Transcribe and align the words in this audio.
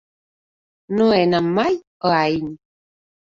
No 0.99 1.09
he 1.17 1.19
anat 1.27 1.51
mai 1.59 1.77
a 1.77 2.15
Aín. 2.21 2.49